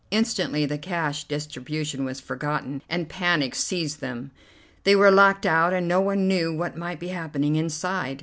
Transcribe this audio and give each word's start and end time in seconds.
Instantly 0.09 0.65
the 0.65 0.79
cash 0.79 1.25
distribution 1.25 2.03
was 2.03 2.19
forgotten, 2.19 2.81
and 2.89 3.07
panic 3.07 3.53
seized 3.53 4.01
them. 4.01 4.31
They 4.83 4.95
were 4.95 5.11
locked 5.11 5.45
out, 5.45 5.73
and 5.73 5.87
no 5.87 6.01
one 6.01 6.27
knew 6.27 6.51
what 6.51 6.75
might 6.75 6.99
be 6.99 7.09
happening 7.09 7.55
inside. 7.55 8.19